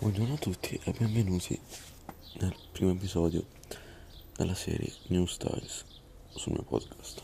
[0.00, 1.60] Buongiorno a tutti e benvenuti
[2.34, 3.44] nel primo episodio
[4.36, 5.84] della serie New Styles
[6.28, 7.20] sul mio podcast.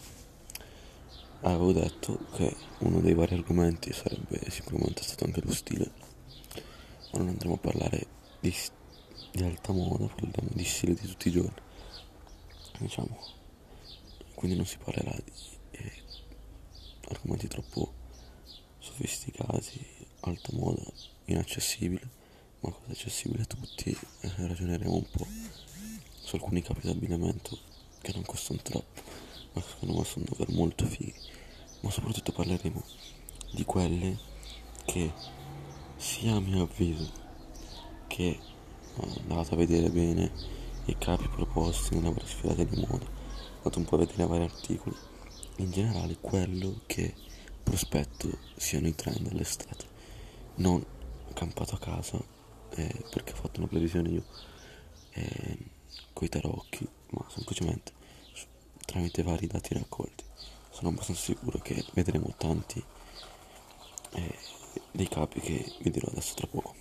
[1.43, 5.89] Avevo detto che uno dei vari argomenti sarebbe sicuramente stato anche lo stile,
[7.13, 8.07] ma non andremo a parlare
[8.41, 8.53] di,
[9.31, 11.63] di alta moda, parliamo di stile di tutti i giorni,
[12.79, 13.17] diciamo.
[14.35, 15.33] Quindi non si parlerà di
[15.71, 16.03] eh,
[17.11, 17.93] argomenti troppo
[18.81, 19.87] sofisticati,
[20.23, 20.83] alta moda,
[21.27, 22.23] inaccessibile
[22.65, 25.27] ma cosa accessibile a tutti e ragioneremo un po'
[26.21, 27.59] su alcuni capi di abbinamento
[28.01, 29.03] che non costano troppo
[29.55, 31.15] ma secondo me sono davvero molto fighi.
[31.81, 32.83] Ma soprattutto parleremo
[33.53, 34.19] di quelle
[34.85, 35.13] che
[35.97, 37.11] sia a mio avviso
[38.09, 38.27] che
[38.97, 40.31] eh, andate a vedere bene
[40.87, 43.07] i capi proposti nelle varie sfilate di moda
[43.57, 44.97] andate un po' a vedere vari articoli
[45.57, 47.15] in generale quello che
[47.63, 49.87] prospetto siano i trend dell'estate
[50.57, 50.85] non
[51.33, 52.23] campato a casa
[52.77, 54.25] eh, perché ho fatto una previsione io
[55.13, 55.59] eh,
[56.13, 57.93] coi tarocchi, ma semplicemente
[58.85, 60.25] tramite vari dati raccolti.
[60.71, 62.83] Sono abbastanza sicuro che vedremo tanti
[64.13, 64.39] eh,
[64.91, 66.75] dei capi che vi dirò adesso tra poco.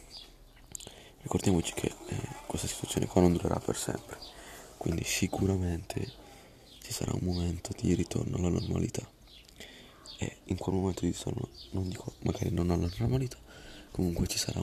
[1.21, 4.17] Ricordiamoci che eh, questa situazione qua non durerà per sempre,
[4.77, 6.11] quindi sicuramente
[6.81, 9.07] ci sarà un momento di ritorno alla normalità.
[10.17, 13.37] E in quel momento di ritorno, non dico magari non alla normalità,
[13.91, 14.59] comunque ci sarà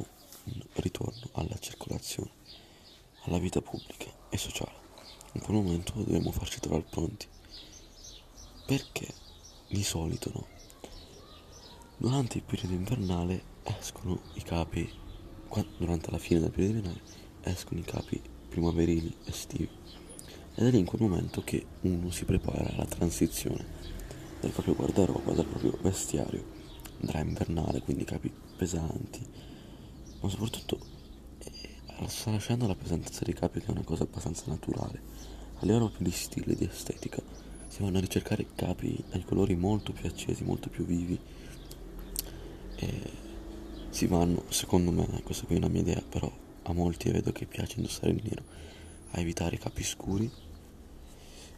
[0.75, 2.31] ritorno alla circolazione,
[3.25, 4.79] alla vita pubblica e sociale.
[5.33, 7.27] In quel momento dobbiamo farci trovare pronti.
[8.67, 9.07] Perché
[9.69, 10.47] di solito no?
[11.97, 13.43] Durante il periodo invernale
[13.79, 14.91] escono i capi,
[15.77, 17.03] durante la fine del periodo invernale
[17.43, 19.69] escono i capi primaverili estivi.
[20.55, 23.65] Ed è lì in quel momento che uno si prepara alla transizione
[24.41, 26.45] del proprio guardaroba, del proprio vestiario
[26.99, 29.25] da invernale, quindi capi pesanti,
[30.21, 30.79] ma soprattutto
[31.39, 35.01] eh, sta lasciando la pesantezza dei capi che è una cosa abbastanza naturale.
[35.61, 37.21] A livello più di stile, di estetica,
[37.69, 41.19] si vanno a ricercare capi dai colori molto più accesi, molto più vivi.
[42.77, 43.11] E
[43.91, 46.31] si vanno, secondo me, questa qui è una mia idea, però
[46.63, 48.43] a molti vedo che piace indossare il nero,
[49.11, 50.31] a evitare capi scuri.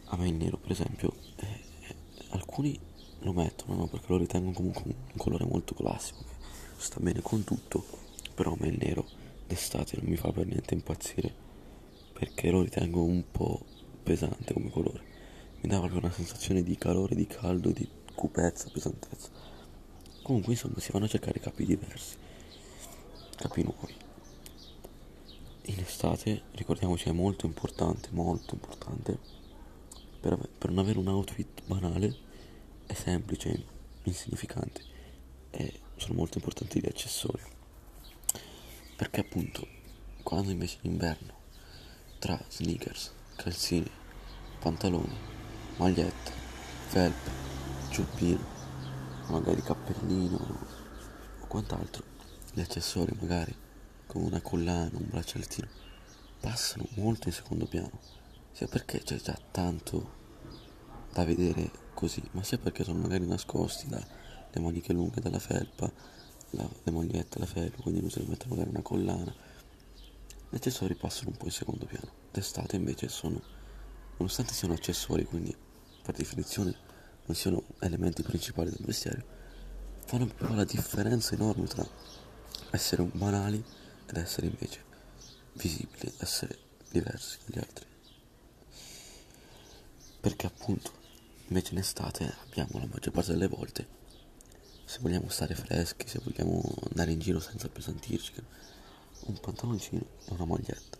[0.07, 1.95] A me il nero, per esempio, eh, eh,
[2.31, 2.79] alcuni
[3.21, 3.87] lo mettono, no?
[3.87, 8.53] Perché lo ritengo comunque un, un colore molto classico, che sta bene con tutto però
[8.53, 9.07] a me il nero
[9.47, 11.35] d'estate non mi fa per niente impazzire
[12.13, 13.65] perché lo ritengo un po'
[14.03, 15.11] pesante come colore.
[15.61, 19.31] Mi dà proprio una sensazione di calore, di caldo, di cupezza, pesantezza.
[20.23, 22.17] Comunque insomma si vanno a cercare capi diversi
[23.43, 23.95] capi nuovi.
[25.67, 29.19] In estate ricordiamoci è molto importante molto importante.
[30.21, 32.17] Per, per non avere un outfit banale
[32.87, 33.65] e semplice
[34.05, 34.83] insignificante.
[35.51, 37.43] E sono molto importanti gli accessori
[39.03, 39.67] perché appunto
[40.23, 41.35] quando invece in inverno
[42.21, 43.91] tra sneakers, calzini,
[44.61, 45.19] pantaloni,
[45.77, 46.31] magliette,
[46.87, 47.31] felpe,
[47.91, 48.39] giubbino,
[49.27, 50.37] magari cappellino
[51.41, 52.05] o quant'altro,
[52.53, 53.53] gli accessori magari
[54.07, 55.67] come una collana, un braccialettino,
[56.39, 57.99] passano molto in secondo piano,
[58.53, 60.13] sia perché c'è già tanto
[61.13, 65.91] da vedere così, ma sia perché sono magari nascosti dalle maniche lunghe della felpa
[66.53, 69.35] la, le magliette, la felpa, quindi si deve mettere magari una collana.
[70.49, 72.11] Gli accessori passano un po' in secondo piano.
[72.31, 73.41] D'estate invece sono,
[74.17, 75.55] nonostante siano accessori, quindi
[76.03, 76.75] per definizione
[77.27, 79.25] non siano elementi principali del vestiario,
[80.05, 81.87] fanno però la differenza enorme tra
[82.71, 83.63] essere banali
[84.07, 84.85] ed essere invece
[85.55, 86.59] visibili, essere
[86.91, 87.87] diversi dagli altri.
[90.21, 90.93] Perché appunto
[91.49, 94.01] invece in estate abbiamo la maggior parte delle volte
[94.93, 98.35] se vogliamo stare freschi, se vogliamo andare in giro senza appesantirci,
[99.21, 100.99] un pantaloncino e una maglietta.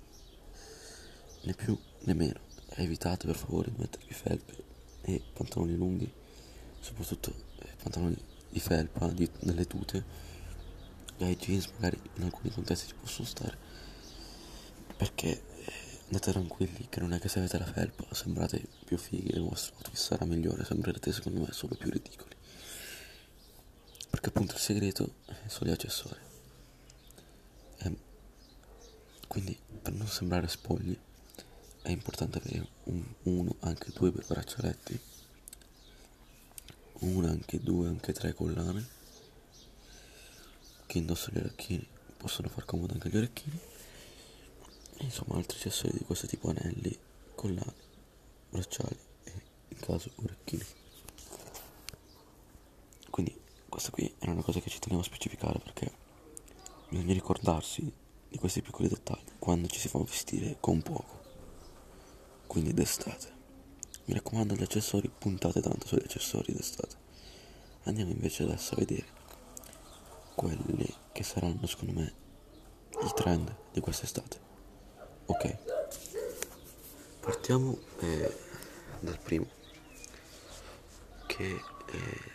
[1.43, 2.41] Né più né meno.
[2.77, 4.65] Evitate per favore di mettervi felpe
[5.03, 6.11] e pantaloni lunghi,
[6.81, 8.17] soprattutto eh, pantaloni
[8.49, 10.03] di felpa, di, nelle tute.
[11.19, 13.59] Dai jeans magari in alcuni contesti ci possono stare.
[14.97, 15.73] Perché eh,
[16.07, 19.75] andate tranquilli che non è che se avete la felpa sembrate più fighi il vostro
[19.75, 22.32] outfit sarà migliore, sembrerete secondo me solo più ridicoli
[24.23, 25.15] perché appunto il segreto
[25.49, 26.21] sono gli accessori.
[27.79, 27.97] E
[29.27, 30.97] quindi per non sembrare spogli
[31.83, 35.01] è importante avere un, uno, anche due braccialetti,
[37.01, 38.89] uno, anche due, anche tre collane.
[40.87, 41.85] Chi indossa gli orecchini
[42.17, 43.59] possono far comodo anche gli orecchini.
[44.99, 46.97] E insomma altri accessori di questo tipo anelli,
[47.35, 47.75] collane,
[48.51, 49.33] bracciali e
[49.71, 50.82] in caso orecchini.
[53.73, 55.91] Questa qui è una cosa che ci tenevo a specificare perché
[56.91, 57.91] bisogna ricordarsi
[58.29, 61.23] di questi piccoli dettagli quando ci si fa vestire con poco,
[62.47, 63.33] quindi d'estate.
[64.05, 66.97] Mi raccomando gli accessori, puntate tanto sugli accessori d'estate.
[67.85, 69.07] Andiamo invece adesso a vedere
[70.35, 72.15] quelli che saranno secondo me
[73.01, 74.39] i trend di quest'estate.
[75.25, 75.57] Ok,
[77.21, 78.37] partiamo eh,
[79.01, 79.47] dal primo,
[81.27, 82.32] che eh,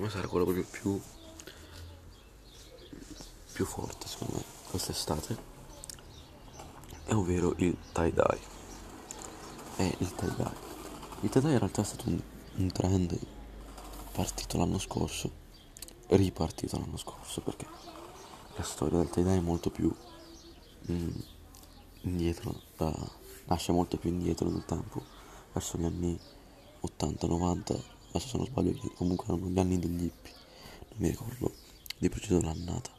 [0.00, 1.00] secondo me sarà quello proprio più,
[3.52, 5.36] più forte secondo me quest'estate,
[7.04, 8.40] è ovvero il tie-dye.
[9.76, 10.68] È il tie-dye.
[11.20, 12.20] Il tie-dye in realtà è stato un,
[12.56, 13.18] un trend
[14.12, 15.30] partito l'anno scorso,
[16.08, 17.66] ripartito l'anno scorso perché
[18.56, 19.94] la storia del tie-dye è molto più
[20.90, 21.08] mm,
[22.02, 22.94] indietro, da,
[23.46, 25.02] nasce molto più indietro nel tempo,
[25.52, 26.18] verso gli anni
[26.82, 30.32] 80-90, adesso se non sbaglio comunque erano gli anni degli hippie,
[30.90, 31.52] non mi ricordo
[31.98, 32.90] di preciso l'annata.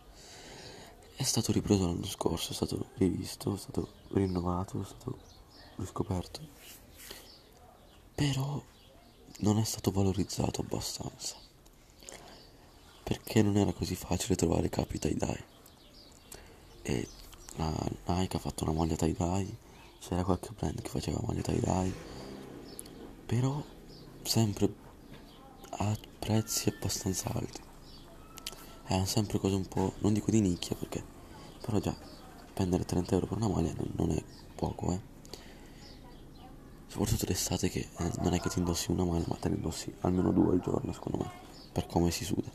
[1.16, 5.18] È stato ripreso l'anno scorso, è stato rivisto, è stato rinnovato, è stato
[5.75, 6.40] riscoperto,
[8.16, 8.62] però
[9.40, 11.36] non è stato valorizzato abbastanza.
[13.04, 15.44] Perché non era così facile trovare capi tie-dye
[16.84, 17.08] e
[17.58, 17.74] la
[18.06, 19.69] Nike ha fatto una maglia tie-dye
[20.00, 21.94] c'era qualche brand che faceva maglia tie-dye
[23.25, 23.63] però
[24.24, 24.68] sempre
[25.81, 27.60] a prezzi abbastanza alti.
[28.86, 31.04] Erano sempre cose un po' non dico di nicchia perché
[31.62, 31.95] però già
[32.50, 34.24] spendere 30 euro per una maglia non, non è
[34.56, 35.10] poco eh.
[36.88, 39.94] Soprattutto d'estate che eh, non è che ti indossi una maglia ma te ne indossi
[40.01, 41.31] almeno due al giorno secondo me
[41.72, 42.50] per come si suda.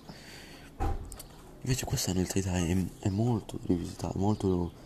[1.63, 4.85] Invece quest'anno il tie-dye è, è molto rivisitato molto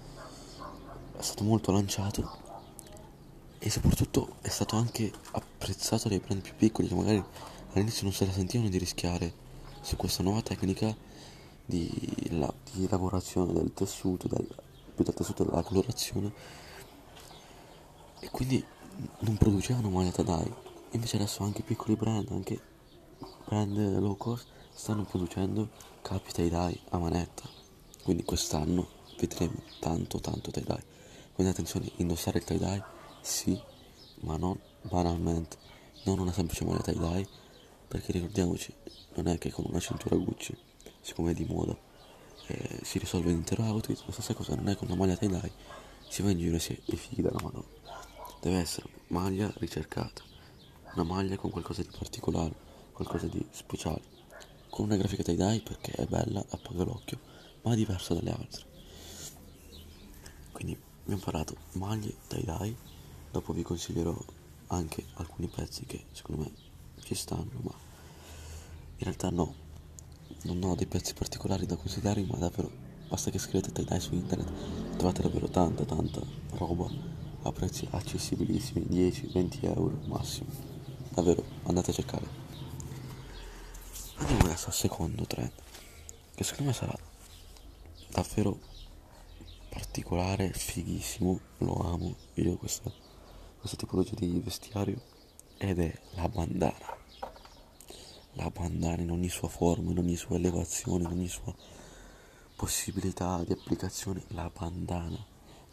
[1.17, 2.49] è stato molto lanciato
[3.59, 7.23] e soprattutto è stato anche apprezzato dai brand più piccoli che magari
[7.73, 9.33] all'inizio non se la sentivano di rischiare
[9.81, 10.95] su questa nuova tecnica
[11.65, 11.91] di,
[12.31, 14.47] la, di lavorazione del tessuto, del,
[14.95, 16.33] più del tessuto della colorazione
[18.21, 18.63] e quindi
[19.21, 20.53] non producevano maglia Tadai.
[20.91, 22.61] Invece adesso anche piccoli brand anche
[23.47, 25.69] brand low cost stanno producendo
[26.03, 27.49] capi tie-dye a manetta.
[28.03, 30.99] Quindi quest'anno vedremo tanto tanto tie-dye
[31.35, 32.83] quindi attenzione indossare il tie-dye
[33.21, 33.59] sì
[34.21, 35.57] ma non banalmente
[36.05, 37.29] non una semplice maglia tie-dye
[37.91, 38.73] perché ricordiamoci
[39.17, 40.57] non è che con una cintura Gucci
[41.01, 41.77] siccome è di moda
[42.47, 45.53] eh, si risolve l'intero outfit la stessa cosa non è con una maglia tie-dye
[46.09, 47.79] si va in giro e si è fighi dalla mano
[48.41, 50.23] deve essere maglia ricercata,
[50.95, 52.55] una maglia con qualcosa di particolare,
[52.93, 54.03] qualcosa di speciale,
[54.71, 57.19] con una grafica tie-dye perché è bella, appaga l'occhio,
[57.63, 58.65] ma diversa dalle altre.
[60.53, 62.77] Quindi abbiamo parlato maglie tie-dye,
[63.31, 64.17] dopo vi consiglierò
[64.69, 66.70] anche alcuni pezzi che secondo me
[67.03, 67.73] ci stanno, ma
[68.97, 69.55] in realtà no,
[70.43, 72.71] non ho dei pezzi particolari da consigliare, ma davvero
[73.09, 76.21] basta che scrivete tie-dye su internet, trovate davvero tanta tanta
[76.51, 76.89] roba
[77.43, 80.51] a prezzi accessibilissimi 10-20 euro massimo.
[81.11, 82.27] Davvero andate a cercare.
[84.17, 85.53] Andiamo adesso al secondo trend
[86.41, 86.97] che secondo me sarà
[88.09, 88.59] davvero
[89.69, 92.91] particolare fighissimo lo amo io questa,
[93.59, 95.01] questa tipologia di vestiario
[95.63, 96.97] ed è la bandana
[98.33, 101.55] la bandana in ogni sua forma in ogni sua elevazione in ogni sua
[102.57, 105.23] possibilità di applicazione la bandana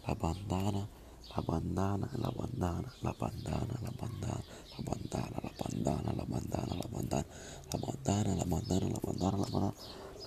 [0.04, 0.96] la bandana
[1.36, 6.88] la bandana, la bandana, la bandana, la bandana, la bandana, la bandana, la bandana, la
[6.90, 7.26] bandana,
[7.70, 9.74] la bandana, la bandana, la bandana, la bandana,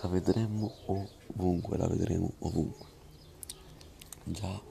[0.03, 0.73] la vedremo
[1.35, 2.87] ovunque, la vedremo ovunque.
[4.25, 4.63] Già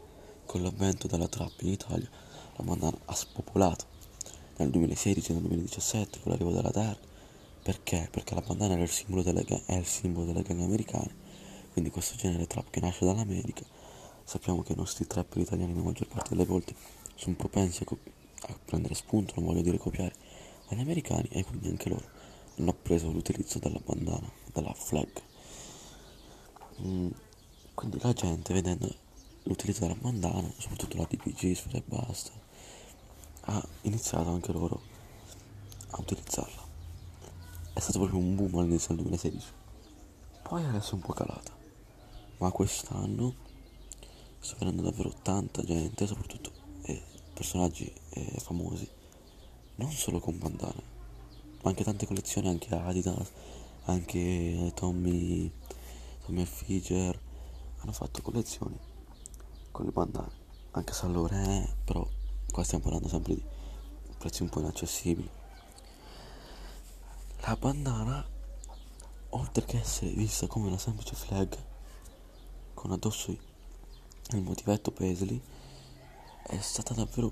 [0.45, 2.09] con l'avvento della trappa in Italia
[2.55, 3.97] la bandana ha spopolato
[4.59, 6.99] nel 2016 e nel 2017 con l'arrivo della Dark.
[7.61, 8.07] Perché?
[8.11, 11.13] Perché la bandana era il simbolo delle, è il simbolo delle gang americane,
[11.73, 13.63] quindi questo genere trap che nasce dall'America
[14.29, 16.75] Sappiamo che i nostri trapper italiani la maggior parte delle volte
[17.15, 17.97] sono propensi a, co-
[18.41, 20.13] a prendere spunto, non voglio dire copiare,
[20.67, 22.07] agli americani e quindi anche loro
[22.55, 25.09] hanno appreso l'utilizzo della bandana, della flag.
[26.81, 27.09] Mm,
[27.73, 28.93] quindi la gente vedendo
[29.45, 32.31] l'utilizzo della bandana, soprattutto la DPG, e Basta,
[33.41, 34.81] ha iniziato anche loro
[35.91, 36.67] a utilizzarla.
[37.73, 39.47] È stato proprio un boom all'inizio del 2016.
[40.43, 41.55] Poi adesso è un po' calata.
[42.37, 43.47] Ma quest'anno
[44.39, 46.51] sta vedendo davvero tanta gente, soprattutto
[46.83, 47.01] eh,
[47.33, 48.89] personaggi eh, famosi,
[49.75, 50.83] non solo con bandane,
[51.61, 53.31] ma anche tante collezioni, anche Adidas,
[53.85, 55.51] anche Tommy,
[56.25, 57.19] Tommy Figer,
[57.77, 58.77] hanno fatto collezioni
[59.71, 60.31] con le bandane,
[60.71, 62.07] anche San Laurent, però
[62.59, 63.43] qua stiamo parlando sempre di
[64.17, 65.29] prezzi un po' inaccessibili.
[67.41, 68.25] La bandana,
[69.29, 71.57] oltre che essere vista come una semplice flag,
[72.73, 75.41] con addosso il motivetto Paisley
[76.43, 77.31] è stata davvero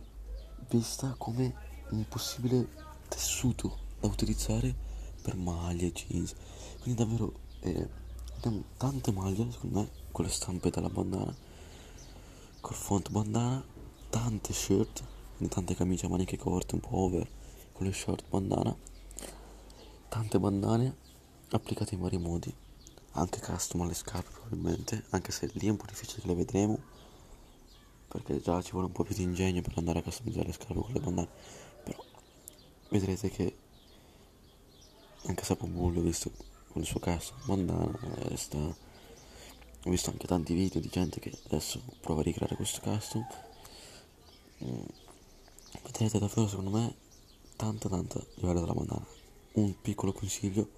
[0.70, 1.54] vista come
[1.90, 2.70] un possibile
[3.10, 4.74] tessuto da utilizzare
[5.22, 6.36] per maglie, jeans.
[6.82, 7.90] Quindi davvero eh,
[8.38, 11.36] abbiamo tante maglie, secondo me, con le stampe della bandana,
[12.62, 13.62] col font bandana,
[14.10, 15.16] tante shirt,
[15.50, 17.30] tante camicie a maniche corte, un po' over,
[17.72, 18.76] con le short bandana,
[20.10, 20.96] tante bandane
[21.52, 22.54] applicate in vari modi,
[23.12, 26.80] anche custom alle scarpe probabilmente, anche se lì è un po' difficile che le vedremo,
[28.08, 30.74] perché già ci vuole un po' più di ingegno per andare a customizzare le scarpe
[30.74, 31.30] con le bandane,
[31.84, 32.04] però
[32.90, 33.56] vedrete che
[35.26, 36.32] anche Sapomullo l'ho visto
[36.72, 38.58] con il suo custom bandana, eh, sta...
[38.58, 43.26] ho visto anche tanti video di gente che adesso prova a ricreare questo custom,
[45.98, 46.96] vedrete davvero secondo me
[47.56, 49.08] tanta tanta livello della bandana,
[49.54, 50.70] un piccolo consiglio,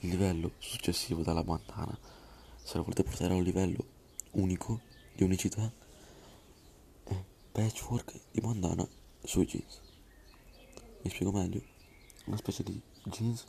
[0.00, 1.98] il livello successivo della bandana,
[2.62, 3.84] se lo volete portare a un livello
[4.32, 4.80] unico
[5.12, 5.72] di unicità,
[7.50, 8.86] patchwork di bandana
[9.24, 9.80] sui jeans.
[11.02, 11.62] Mi spiego meglio?
[12.26, 13.44] Una specie di jeans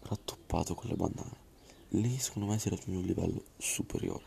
[0.00, 1.44] rattoppato con le bandane.
[1.90, 4.24] Lì secondo me si raggiunge un livello superiore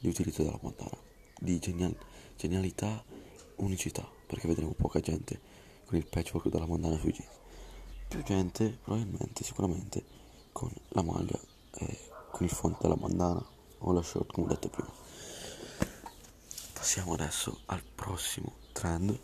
[0.00, 0.98] di utilizzo della bandana,
[1.40, 1.96] di genial-
[2.36, 3.02] genialità,
[3.56, 5.40] unicità, perché vedremo poca gente
[5.86, 7.38] con il patchwork della bandana sui jeans.
[8.06, 10.04] Più gente, probabilmente, sicuramente,
[10.52, 11.38] con la maglia
[11.74, 11.98] e
[12.30, 13.44] con il font della bandana
[13.78, 14.92] o la short, come ho detto prima.
[16.72, 19.18] Passiamo adesso al prossimo trend,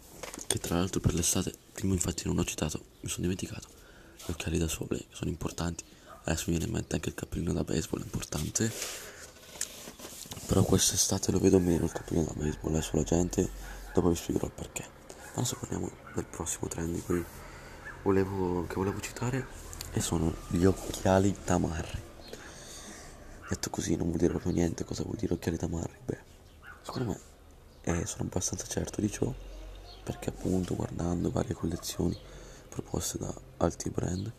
[0.49, 3.69] che tra l'altro per l'estate, prima infatti non ho citato, mi sono dimenticato,
[4.17, 5.85] gli occhiali da sole, che sono importanti,
[6.25, 8.73] adesso mi viene in mente anche il cappellino da baseball, è importante,
[10.47, 13.49] però quest'estate lo vedo meno il cappellino da baseball, adesso la gente,
[13.95, 14.96] dopo vi spiegherò il perché.
[15.37, 17.25] Adesso parliamo del prossimo trend di cui
[18.03, 19.47] volevo, che volevo citare,
[19.93, 22.03] e sono gli occhiali tamarri.
[23.49, 24.85] Detto così non vuol dire proprio niente.
[24.85, 26.19] Cosa vuol dire occhiali tamarri, beh,
[26.83, 27.35] secondo me
[27.89, 29.33] e sono abbastanza certo di ciò
[30.03, 32.19] perché appunto guardando varie collezioni
[32.69, 34.33] proposte da altri brand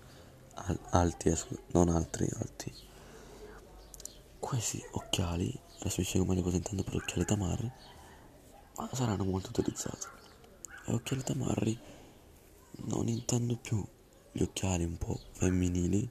[0.53, 1.37] al, alti, eh,
[1.67, 2.73] non altri alti
[4.37, 7.71] questi occhiali adesso vi spiego meglio cosa intendo per occhiali tamarri
[8.75, 10.07] ma saranno molto utilizzati
[10.87, 11.77] e occhiali tamarri
[12.85, 13.85] non intendo più
[14.31, 16.09] gli occhiali un po' femminili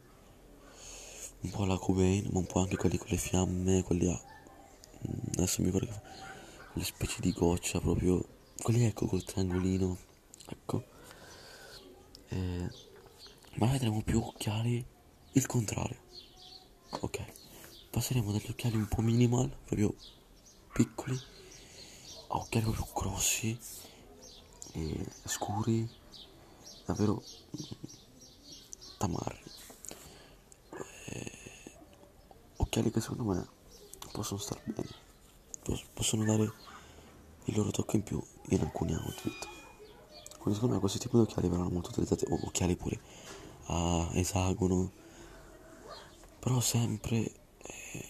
[1.40, 4.20] un po' alla Cobain ma un po' anche quelli con le fiamme quelli a
[5.36, 6.00] adesso mi ricordo
[6.72, 8.24] quelle specie di goccia proprio
[8.58, 9.96] quelli ecco col triangolino
[10.48, 10.84] ecco.
[12.28, 12.70] Eh,
[13.54, 14.84] ma vedremo più occhiali
[15.32, 15.98] il contrario.
[17.00, 17.44] Ok
[17.96, 19.94] passeremo dagli occhiali un po' minimal proprio
[20.74, 21.18] piccoli
[22.28, 23.58] a occhiali proprio grossi
[24.76, 25.88] e scuri
[26.84, 27.22] davvero
[28.98, 29.42] tamarri
[31.06, 31.32] eh,
[32.56, 33.48] occhiali che secondo me
[34.12, 35.04] possono star bene
[35.92, 36.52] possono dare
[37.44, 39.48] il loro tocco in più in alcuni outfit.
[40.38, 43.00] Quindi secondo me questo tipo di occhiali verranno molto utilizzati, o occhiali pure
[43.66, 44.92] a esagono,
[46.38, 48.08] però sempre eh,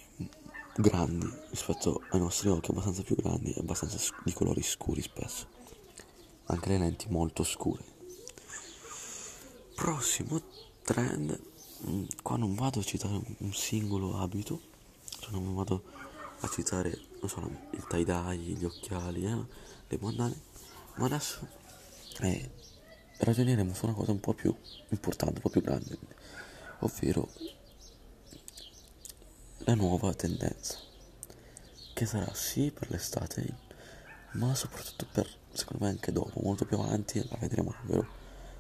[0.77, 5.56] grandi rispetto ai nostri occhi, abbastanza più grandi e abbastanza di colori scuri spesso.
[6.47, 7.83] Anche le lenti molto scure.
[9.75, 10.41] Prossimo
[10.83, 11.39] trend,
[11.89, 14.61] mm, qua non vado a citare un singolo abito,
[15.19, 15.83] cioè non vado
[16.41, 19.45] a citare, so, il tie-dye, gli occhiali, eh,
[19.89, 20.41] le bandane,
[20.97, 21.47] ma adesso
[22.21, 22.51] eh,
[23.19, 24.55] ragioneremo su una cosa un po' più
[24.91, 25.99] importante, un po' più grande,
[26.81, 27.29] ovvero
[29.59, 30.79] la nuova tendenza,
[31.93, 33.65] che sarà sì per l'estate,
[34.37, 38.07] ma soprattutto per, secondo me, anche dopo, molto più avanti, la vedremo davvero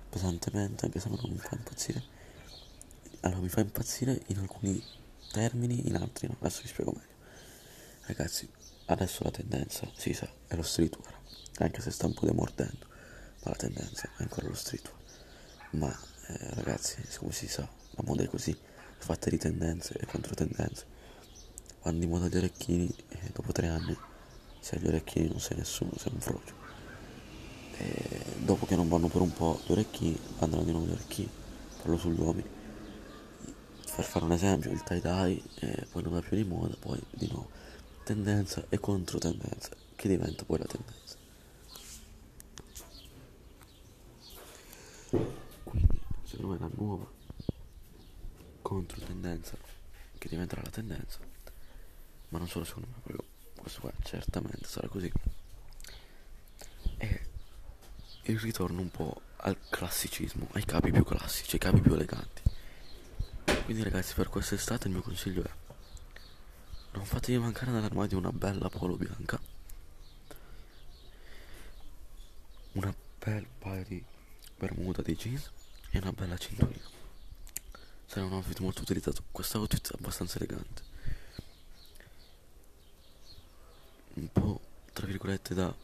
[0.09, 2.03] pesantemente, anche se non mi fa impazzire.
[3.21, 4.83] Allora, mi fa impazzire in alcuni
[5.33, 7.15] termini, in altri no, adesso vi spiego meglio.
[8.07, 8.49] Ragazzi,
[8.87, 11.21] adesso la tendenza, si sa, è lo streetwear,
[11.59, 12.87] anche se sta un po' demordendo,
[13.43, 14.97] ma la tendenza è ancora lo streetwear.
[15.71, 15.91] Ma
[16.29, 18.57] eh, ragazzi, come si sa, la moda è così,
[18.99, 20.95] fatta di tendenze e controtendenze.
[21.83, 23.97] Vanno di moda gli orecchini e dopo tre anni,
[24.67, 26.55] se gli orecchini non sei nessuno, sei un frocio.
[27.77, 31.31] E dopo che non vanno per un po' gli orecchini, andranno di nuovo gli orecchini,
[31.77, 32.49] parlo sugli uomini.
[33.95, 37.29] Per fare un esempio, il tie-dye, eh, poi non va più di moda, poi di
[37.29, 37.49] nuovo
[38.03, 41.17] tendenza e controtendenza che diventa poi la tendenza.
[45.63, 47.07] Quindi secondo me la nuova
[48.63, 49.57] controtendenza
[50.19, 51.21] che diventerà la tendenza,
[52.31, 53.36] ma non solo secondo me, proprio
[53.67, 55.13] questo qua, certamente sarà così.
[56.99, 57.27] E
[58.23, 62.43] il ritorno un po' al classicismo, ai capi più classici, ai capi più eleganti.
[63.65, 65.51] Quindi ragazzi, per quest'estate il mio consiglio è
[66.93, 69.39] non fatevi mancare nell'armadio una bella polo bianca,
[72.73, 74.03] una bel paio di
[74.57, 75.51] bermuda di jeans
[75.91, 76.89] e una bella cinturina.
[78.07, 80.95] Sarà un outfit molto utilizzato, questo outfit è abbastanza elegante.
[84.17, 84.61] Un po'
[84.93, 85.75] tra virgolette da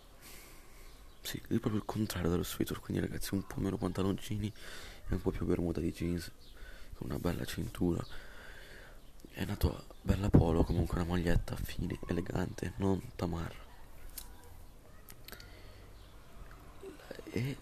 [1.22, 4.52] sì, è proprio il contrario dello streetwear quindi ragazzi un po' meno pantaloncini
[5.08, 6.30] e un po' più bermuda di jeans
[6.94, 8.04] con una bella cintura.
[9.30, 13.70] È una tua bella polo comunque una maglietta fine elegante non tamarra.
[17.30, 17.56] E,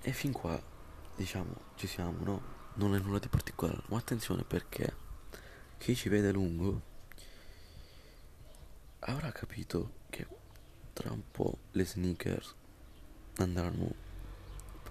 [0.00, 0.60] e fin qua
[1.16, 2.42] diciamo ci siamo no?
[2.74, 4.94] Non è nulla di particolare ma attenzione perché
[5.78, 6.96] chi ci vede lungo
[9.10, 10.26] avrà capito che
[10.92, 12.54] tra un po' le sneakers
[13.36, 13.94] andranno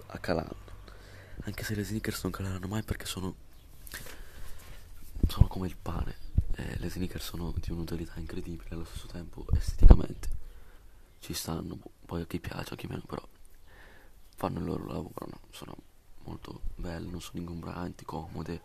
[0.06, 0.66] a calando
[1.44, 3.34] anche se le sneakers non caleranno mai perché sono
[5.26, 6.16] sono come il pane.
[6.54, 10.28] Eh, le sneakers sono di un'utilità incredibile allo stesso tempo esteticamente
[11.20, 13.26] ci stanno poi a chi piace a chi meno però
[14.34, 15.40] fanno il loro lavoro no?
[15.50, 15.76] sono
[16.24, 18.60] molto belle non sono ingombranti comode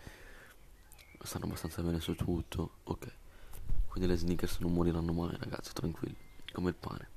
[1.22, 3.22] stanno abbastanza bene su tutto ok
[3.94, 6.18] quindi le sneakers non moriranno mai ragazzi tranquilli
[6.52, 7.08] come il pane.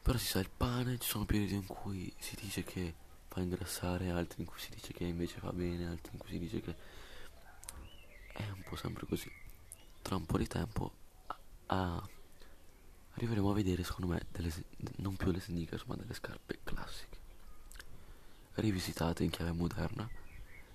[0.00, 2.94] Però si sa il pane ci sono periodi in cui si dice che
[3.28, 6.38] fa ingrassare altri in cui si dice che invece fa bene altri in cui si
[6.38, 6.74] dice che
[8.32, 9.30] è un po' sempre così.
[10.00, 10.92] Tra un po' di tempo
[11.66, 12.08] a,
[13.10, 14.50] arriveremo a vedere secondo me delle,
[14.96, 17.18] non più le sneakers ma delle scarpe classiche.
[18.54, 20.08] Rivisitate in chiave moderna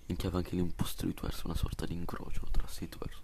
[0.05, 3.19] in chiave anche lì un po' streetwear una sorta di incrocio tra streetwear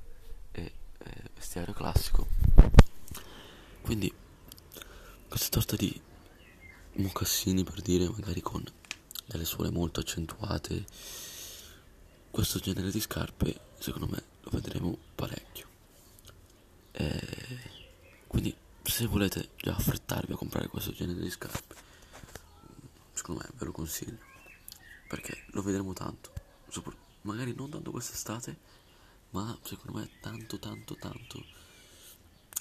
[0.53, 0.73] e,
[1.05, 2.27] e vestiario classico
[3.81, 4.13] quindi
[5.27, 6.01] questa sorta di
[6.93, 8.63] mocassini per dire magari con
[9.25, 10.85] delle suole molto accentuate
[12.31, 15.67] questo genere di scarpe secondo me lo vedremo parecchio.
[16.91, 17.19] E
[18.27, 21.75] quindi se volete già affrettarvi a comprare questo genere di scarpe
[23.13, 24.17] secondo me ve lo consiglio
[25.07, 26.31] perché lo vedremo tanto.
[27.21, 28.57] Magari non tanto quest'estate
[29.31, 31.43] ma secondo me tanto tanto tanto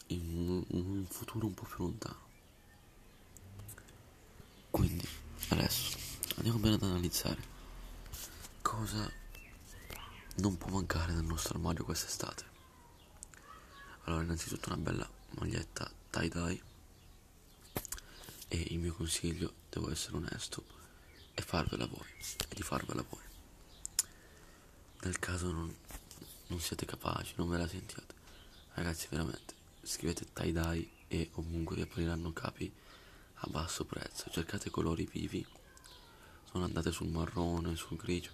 [0.09, 2.27] in un futuro un po' più lontano
[4.71, 5.07] quindi
[5.49, 5.97] adesso
[6.37, 7.57] andiamo bene ad analizzare
[8.63, 9.11] cosa
[10.39, 12.45] non può mancare nel nostro armadio quest'estate.
[14.05, 16.63] Allora, innanzitutto una bella maglietta tie-dye
[18.49, 20.65] e il mio consiglio, devo essere onesto,
[21.35, 22.07] è farvela voi,
[22.49, 23.23] è di farvela voi.
[25.03, 25.75] Nel caso non,
[26.49, 28.15] non siete capaci, non ve la sentiate,
[28.75, 32.71] ragazzi veramente, scrivete tie-dye e comunque vi appariranno capi
[33.41, 35.47] a basso prezzo, cercate colori vivi,
[36.53, 38.31] non andate sul marrone, sul grigio,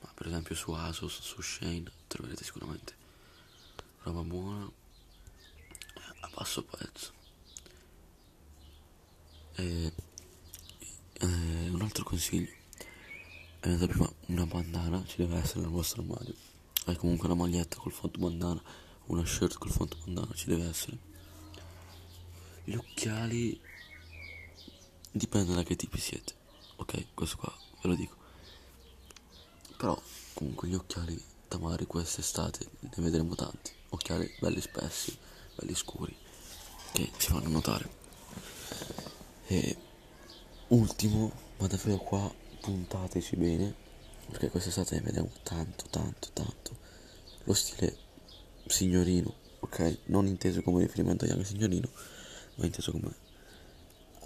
[0.00, 3.02] ma per esempio su Asus, su Shane troverete sicuramente
[4.02, 4.70] roba buona
[6.20, 7.12] a basso prezzo.
[9.56, 9.92] E,
[11.12, 11.26] e
[11.70, 12.52] un altro consiglio.
[13.60, 16.52] È prima una bandana ci deve essere nel vostro armadio
[16.84, 18.62] hai comunque una maglietta col fonto bandana
[19.06, 20.98] una shirt col fonto bandana ci deve essere.
[22.64, 23.60] Gli occhiali
[25.10, 26.42] dipende da che tipi siete
[26.76, 27.06] ok?
[27.14, 28.16] Questo qua ve lo dico.
[29.76, 30.00] Però
[30.34, 33.72] comunque gli occhiali tamari quest'estate ne vedremo tanti.
[33.90, 35.16] Occhiali belli spessi
[35.56, 36.16] belli scuri
[36.92, 38.02] che si fanno notare.
[39.46, 39.76] E
[40.68, 43.83] ultimo ma davvero qua puntateci bene
[44.30, 46.76] perché quest'estate vediamo tanto tanto tanto
[47.44, 47.96] lo stile
[48.66, 51.88] signorino ok non inteso come riferimento a Young signorino
[52.56, 53.14] ma inteso come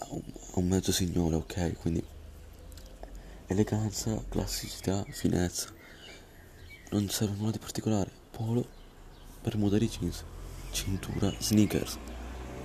[0.01, 0.23] a un,
[0.55, 2.05] a un mezzo signore ok quindi
[3.49, 5.71] eleganza, classicità, finezza.
[6.91, 8.11] Non serve nulla di particolare.
[8.31, 8.67] Polo,
[9.43, 10.23] bermuda di jeans,
[10.71, 11.97] cintura, sneakers.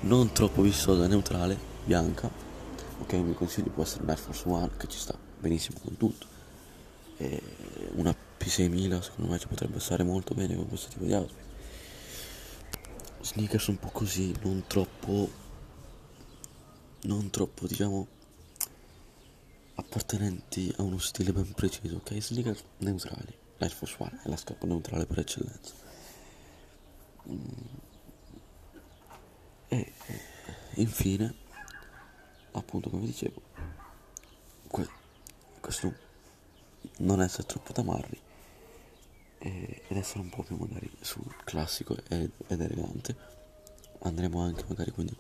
[0.02, 2.30] Non troppo vistosa, neutrale, bianca.
[3.00, 6.28] Ok, mio consiglio può essere un Air Force One che ci sta benissimo con tutto.
[7.24, 7.42] E
[7.94, 11.52] una P6000 secondo me ci potrebbe stare molto bene con questo tipo di outfit.
[13.22, 15.42] Sneakers un po' così, non troppo...
[17.04, 18.08] Non troppo, diciamo
[19.76, 22.22] appartenenti a uno stile ben preciso, ok?
[22.22, 23.36] Sneaker neutrali.
[23.58, 25.74] L'Air Force One è la scarpa neutrale per eccellenza.
[27.30, 27.42] Mm.
[29.70, 29.94] E
[30.76, 31.34] infine,
[32.52, 33.42] appunto come dicevo,
[34.68, 34.90] que-
[35.60, 36.03] questo
[37.00, 38.22] non essere troppo tamarri
[39.40, 43.16] ed essere un po' più magari sul classico ed, ed elegante.
[44.00, 45.16] Andremo anche magari quindi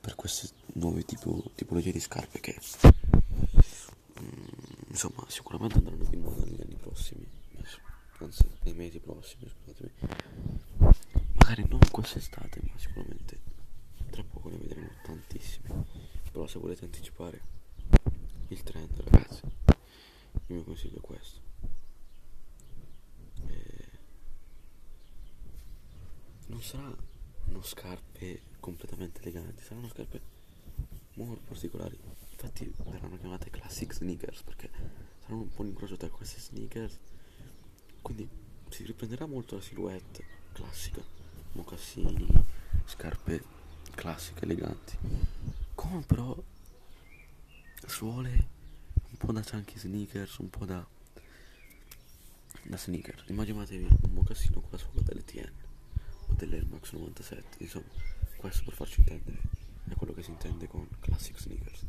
[0.00, 2.58] per queste nuove tipo, tipologie di scarpe che
[4.20, 7.26] mm, insomma sicuramente andranno di moda negli anni prossimi
[8.18, 9.92] anzi nei mesi prossimi scusatemi
[11.34, 13.40] magari non quest'estate ma sicuramente
[14.10, 15.86] tra poco ne vedremo tantissime
[16.30, 17.40] però se volete anticipare
[18.48, 19.40] il trend ragazzi
[20.54, 21.40] il mio consiglio è questo.
[23.46, 23.90] E
[26.46, 30.20] non saranno scarpe completamente eleganti saranno scarpe
[31.14, 31.98] molto particolari.
[32.30, 34.70] Infatti verranno chiamate classic sneakers perché
[35.22, 36.98] saranno un po' un incrocio tra queste sneakers.
[38.00, 38.28] Quindi
[38.68, 41.02] si riprenderà molto la silhouette classica
[41.52, 42.26] mocassini
[42.84, 43.42] scarpe
[43.94, 44.98] classiche eleganti.
[45.74, 46.36] Come però
[47.86, 48.53] suole
[49.24, 50.86] po' da chunky sneakers un po' da
[52.64, 53.24] da sneaker.
[53.28, 55.52] Immaginatevi un mocassino con la suola delle TN
[56.28, 57.86] o dell'Air Max 97 insomma
[58.36, 59.40] questo per farci intendere
[59.88, 61.86] è quello che si intende con classic sneakers.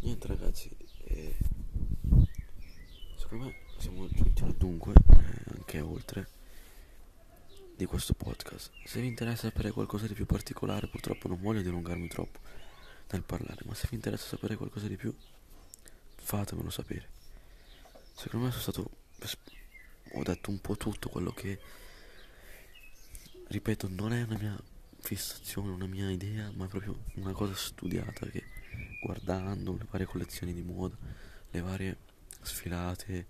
[0.00, 0.70] Niente ragazzi
[1.04, 1.36] eh,
[3.16, 6.28] secondo me siamo giunti al dunque eh, anche oltre
[7.76, 8.70] di questo podcast.
[8.84, 12.38] Se vi interessa sapere qualcosa di più particolare purtroppo non voglio dilungarmi troppo
[13.10, 15.12] nel parlare ma se vi interessa sapere qualcosa di più
[16.28, 17.08] fatemelo sapere.
[18.12, 18.90] Secondo me sono stato
[20.12, 21.58] ho detto un po' tutto quello che
[23.48, 24.62] ripeto non è una mia
[25.00, 28.42] fissazione una mia idea ma è proprio una cosa studiata che
[29.02, 30.96] guardando le varie collezioni di moda
[31.50, 31.96] le varie
[32.40, 33.26] sfilate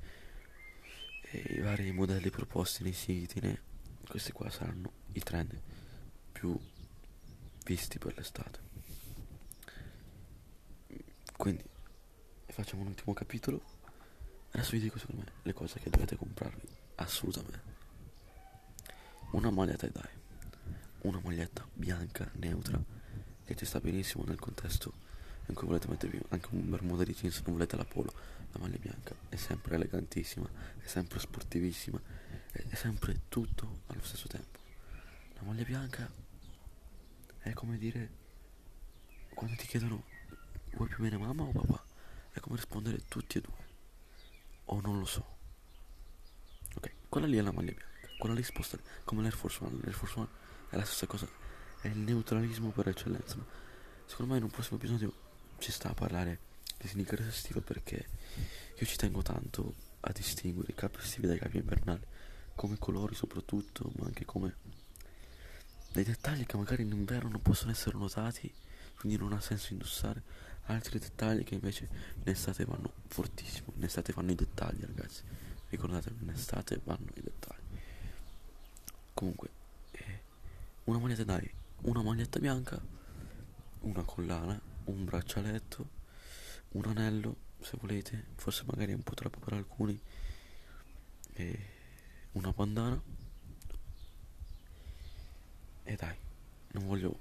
[1.22, 3.40] e i vari modelli proposti nei siti
[4.06, 5.60] questi qua saranno i trend
[6.30, 6.56] più
[7.64, 8.60] visti per l'estate
[11.36, 11.64] quindi
[12.58, 13.62] facciamo un ultimo capitolo.
[14.50, 16.66] Adesso vi dico secondo me le cose che dovete comprarvi
[16.96, 17.76] assolutamente.
[19.30, 20.16] Una maglia tie dye
[21.02, 22.82] una maglietta bianca neutra
[23.44, 24.92] che ci sta benissimo nel contesto
[25.46, 28.12] in cui volete mettervi anche un bermuda di jeans non volete la polo
[28.50, 29.14] la maglia bianca.
[29.28, 32.00] È sempre elegantissima è sempre sportivissima
[32.50, 34.58] è sempre tutto allo stesso tempo.
[35.34, 36.10] La maglia bianca
[37.38, 38.10] è come dire
[39.32, 40.02] quando ti chiedono
[40.72, 41.77] vuoi più bene mamma o papà
[42.38, 43.66] è come rispondere tutti e due.
[44.66, 45.36] O non lo so.
[46.74, 47.86] Ok quella lì è la maglia bianca.
[48.18, 49.78] Quella lì sposta come l'Air Force One.
[49.80, 50.28] l'Air Force One
[50.70, 51.28] è la stessa cosa.
[51.80, 53.44] È il neutralismo per eccellenza ma
[54.08, 55.12] secondo me in un prossimo episodio
[55.58, 56.40] ci sta a parlare
[56.78, 58.08] di sneakers estivo perché
[58.76, 62.04] io ci tengo tanto a distinguere i capi estivi dai capi invernali
[62.54, 64.56] come colori soprattutto ma anche come
[65.92, 68.52] dei dettagli che magari in inverno non possono essere notati
[68.96, 70.22] quindi non ha senso indossare
[70.68, 71.88] altri dettagli che invece
[72.22, 75.22] in estate vanno fortissimo in estate vanno i dettagli ragazzi.
[75.68, 77.66] Ricordate in estate vanno i dettagli.
[79.14, 79.50] Comunque
[79.92, 80.20] eh,
[80.84, 81.50] una maglietta dai
[81.82, 82.80] una maglietta bianca
[83.80, 85.88] una collana un braccialetto
[86.70, 89.98] un anello se volete forse magari un po' troppo per alcuni
[91.34, 91.58] e
[92.32, 93.00] una bandana.
[95.84, 96.16] E dai
[96.72, 97.18] non voglio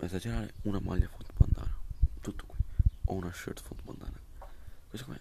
[0.00, 1.76] esagerare una maglia foto bandana
[2.20, 2.57] tutto qui
[3.10, 4.18] o una shirt foto bandana
[4.88, 5.18] queste qua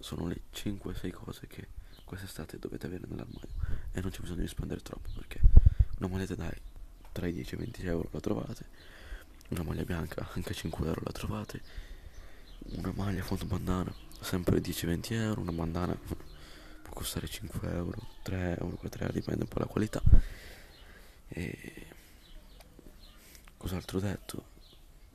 [0.00, 1.68] sono le 5-6 cose che
[2.04, 3.48] quest'estate dovete avere nell'armadio
[3.92, 5.40] e non c'è bisogno di spendere troppo perché
[5.98, 6.56] una maglietta dai
[7.12, 8.66] tra i 10 e 20 euro la trovate
[9.48, 11.62] una maglia bianca anche 5 euro la trovate
[12.70, 18.76] una maglia fondo bandana sempre 10-20 euro una bandana può costare 5 euro 3 euro
[18.76, 20.02] 4 euro dipende un po' dalla qualità.
[21.28, 21.86] E
[23.56, 24.44] cos'altro ho detto?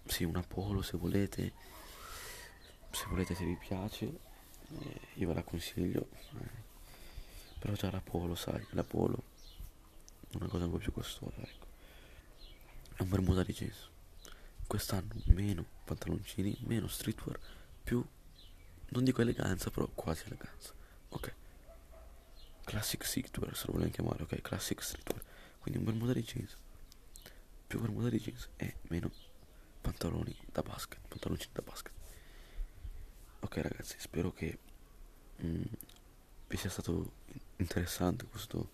[0.05, 1.53] Sì una polo se volete
[2.93, 6.07] se volete se vi piace eh, io ve la consiglio
[6.39, 6.61] eh,
[7.59, 9.23] però già la polo sai la polo
[10.29, 11.65] è una cosa un po' più costosa ecco
[12.95, 13.91] è un bermuda di jeans
[14.67, 17.39] quest'anno meno pantaloncini, meno streetwear,
[17.83, 18.03] più,
[18.89, 20.73] non dico eleganza, però quasi eleganza.
[21.09, 21.33] Ok.
[22.63, 24.41] Classic streetwear, se lo vogliamo chiamare, ok?
[24.41, 25.23] Classic streetwear.
[25.59, 26.57] Quindi un bermuda di jeans,
[27.67, 29.11] più bermuda di jeans e meno
[29.81, 31.93] pantaloni da basket, pantaloncini da basket.
[33.43, 34.57] Ok ragazzi, spero che
[35.43, 35.63] mm,
[36.47, 37.11] vi sia stato
[37.57, 38.69] interessante questo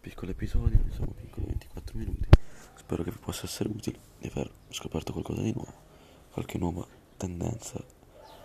[0.00, 2.28] piccolo episodio, insomma, piccolo 24 minuti.
[2.76, 5.72] Spero che vi possa essere utile di aver scoperto qualcosa di nuovo,
[6.30, 7.82] qualche nuova tendenza.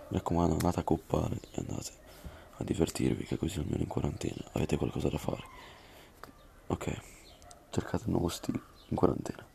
[0.08, 1.92] Mi raccomando, andate a coppare e andate
[2.58, 5.44] a divertirvi, che così almeno in quarantena avete qualcosa da fare.
[6.68, 7.02] Ok,
[7.70, 9.46] cercate il nuovo stile in quarantena,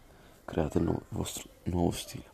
[0.44, 2.33] create il, il vostro nuovo stile.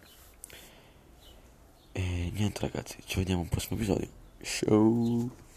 [1.93, 4.09] E niente ragazzi, ci vediamo al prossimo episodio.
[4.43, 5.50] Ciao!